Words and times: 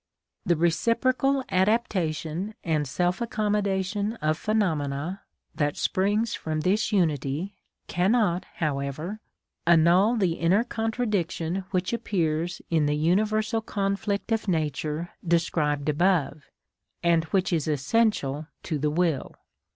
The 0.47 0.55
reciprocal 0.55 1.43
adaptation 1.51 2.55
and 2.63 2.87
self 2.87 3.21
accommodation 3.21 4.13
of 4.13 4.35
phenomena 4.35 5.21
that 5.53 5.77
springs 5.77 6.33
from 6.33 6.61
this 6.61 6.91
unity 6.91 7.53
cannot, 7.85 8.45
however, 8.55 9.19
annul 9.67 10.15
the 10.15 10.33
inner 10.39 10.63
contradiction 10.63 11.65
which 11.69 11.93
appears 11.93 12.63
in 12.71 12.87
the 12.87 12.95
universal 12.97 13.61
conflict 13.61 14.31
of 14.31 14.47
nature 14.47 15.11
described 15.23 15.87
above, 15.87 16.45
and 17.03 17.25
which 17.25 17.53
is 17.53 17.67
essential 17.67 18.47
to 18.63 18.79
the 18.79 18.89
will. 18.89 19.35